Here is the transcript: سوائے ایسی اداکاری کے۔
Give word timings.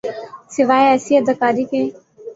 سوائے 0.53 0.85
ایسی 0.91 1.13
اداکاری 1.17 1.63
کے۔ 1.71 1.81